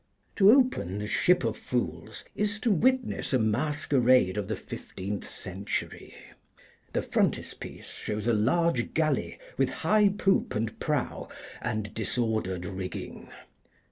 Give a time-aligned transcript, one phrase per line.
[0.37, 6.15] To open the 'Ship of Fools' is to witness a masquerade of the fifteenth century.
[6.93, 11.29] The frontispiece shows a large galley with high poop and prow
[11.61, 13.29] and disordered rigging.